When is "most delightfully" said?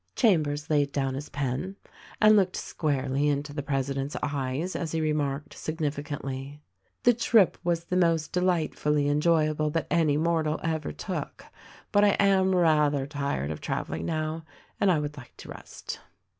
7.97-9.07